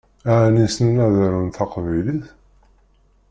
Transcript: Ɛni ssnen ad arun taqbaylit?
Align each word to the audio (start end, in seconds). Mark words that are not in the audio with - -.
Ɛni 0.41 0.67
ssnen 0.69 0.97
ad 1.05 1.15
arun 1.25 1.49
taqbaylit? 1.55 2.25